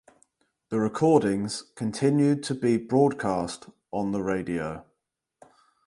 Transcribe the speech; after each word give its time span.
The 0.69 0.79
recordings 0.79 1.61
continued 1.75 2.41
to 2.45 2.55
be 2.55 2.77
broadcast 2.77 3.67
on 3.91 4.13
the 4.13 4.23
radio. 4.23 4.83